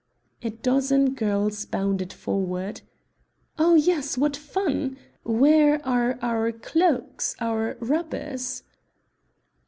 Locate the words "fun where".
4.35-5.79